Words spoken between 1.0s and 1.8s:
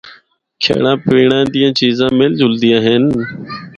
پینڑا دیاں